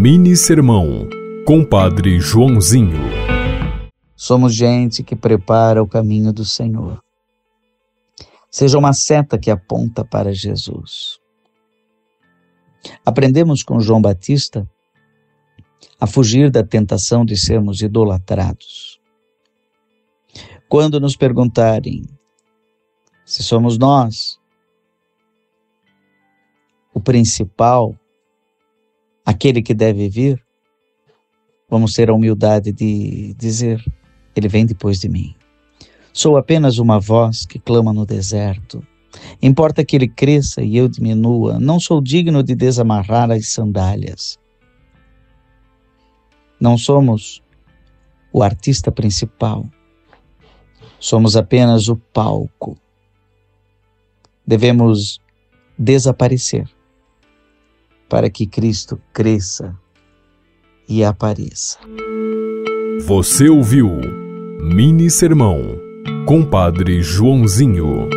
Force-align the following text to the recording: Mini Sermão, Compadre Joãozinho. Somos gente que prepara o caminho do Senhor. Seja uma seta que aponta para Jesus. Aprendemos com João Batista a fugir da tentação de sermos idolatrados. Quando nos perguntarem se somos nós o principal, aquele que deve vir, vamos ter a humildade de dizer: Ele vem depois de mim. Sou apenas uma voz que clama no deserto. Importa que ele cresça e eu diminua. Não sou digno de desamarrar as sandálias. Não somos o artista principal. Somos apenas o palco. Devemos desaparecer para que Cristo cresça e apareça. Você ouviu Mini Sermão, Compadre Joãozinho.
Mini 0.00 0.36
Sermão, 0.36 1.08
Compadre 1.44 2.20
Joãozinho. 2.20 3.00
Somos 4.14 4.54
gente 4.54 5.02
que 5.02 5.16
prepara 5.16 5.82
o 5.82 5.88
caminho 5.88 6.32
do 6.32 6.44
Senhor. 6.44 7.02
Seja 8.48 8.78
uma 8.78 8.92
seta 8.92 9.36
que 9.36 9.50
aponta 9.50 10.04
para 10.04 10.32
Jesus. 10.32 11.18
Aprendemos 13.04 13.64
com 13.64 13.80
João 13.80 14.00
Batista 14.00 14.70
a 16.00 16.06
fugir 16.06 16.48
da 16.48 16.62
tentação 16.62 17.24
de 17.24 17.36
sermos 17.36 17.82
idolatrados. 17.82 19.00
Quando 20.68 21.00
nos 21.00 21.16
perguntarem 21.16 22.04
se 23.24 23.42
somos 23.42 23.76
nós 23.76 24.38
o 26.94 27.00
principal, 27.00 27.96
aquele 29.28 29.60
que 29.60 29.74
deve 29.74 30.08
vir, 30.08 30.42
vamos 31.68 31.92
ter 31.92 32.08
a 32.08 32.14
humildade 32.14 32.72
de 32.72 33.34
dizer: 33.34 33.84
Ele 34.34 34.48
vem 34.48 34.64
depois 34.64 34.98
de 34.98 35.06
mim. 35.06 35.36
Sou 36.14 36.38
apenas 36.38 36.78
uma 36.78 36.98
voz 36.98 37.44
que 37.44 37.58
clama 37.58 37.92
no 37.92 38.06
deserto. 38.06 38.82
Importa 39.42 39.84
que 39.84 39.96
ele 39.96 40.08
cresça 40.08 40.62
e 40.62 40.78
eu 40.78 40.88
diminua. 40.88 41.60
Não 41.60 41.78
sou 41.78 42.00
digno 42.00 42.42
de 42.42 42.54
desamarrar 42.54 43.30
as 43.30 43.48
sandálias. 43.48 44.38
Não 46.58 46.78
somos 46.78 47.42
o 48.32 48.42
artista 48.42 48.90
principal. 48.90 49.66
Somos 50.98 51.36
apenas 51.36 51.88
o 51.88 51.96
palco. 51.96 52.78
Devemos 54.46 55.20
desaparecer 55.78 56.77
para 58.08 58.30
que 58.30 58.46
Cristo 58.46 59.00
cresça 59.12 59.76
e 60.88 61.04
apareça. 61.04 61.78
Você 63.06 63.48
ouviu 63.48 63.90
Mini 64.60 65.10
Sermão, 65.10 65.78
Compadre 66.26 67.02
Joãozinho. 67.02 68.08